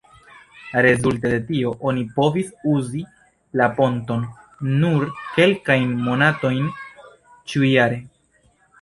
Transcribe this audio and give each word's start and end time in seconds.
Rezulte 0.85 1.29
de 1.33 1.37
tio, 1.49 1.73
oni 1.89 2.05
povis 2.15 2.49
uzi 2.73 3.03
la 3.63 3.69
ponton 3.81 4.27
nur 4.81 5.07
kelkajn 5.39 5.97
monatojn 6.11 6.77
ĉiujare. 7.53 8.07